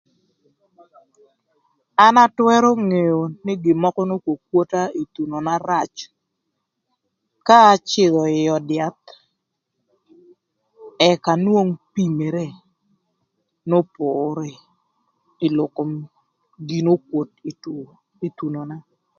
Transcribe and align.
An 2.05 2.15
atwërö 2.25 2.71
ngeo 2.87 3.21
nï 3.45 3.53
gin 3.63 3.77
mökö 3.83 4.01
n'okwokwota 4.07 4.81
ï 5.01 5.03
thunona 5.13 5.53
rac, 5.69 5.93
ka 7.47 7.57
acïdhö 7.73 8.23
ï 8.39 8.41
öd 8.55 8.67
yath 8.77 9.05
ëk 11.09 11.23
anwong 11.33 11.71
pimere 11.93 12.45
n'opore 13.67 14.49
ï 15.45 15.47
lok 15.57 15.71
kom 15.77 15.91
gin 16.67 16.83
n'okwot 16.85 17.29
ï 18.27 18.29
thunona. 18.37 18.75